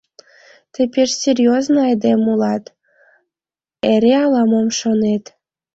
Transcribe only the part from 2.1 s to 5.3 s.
улат, эре ала-мом шонет.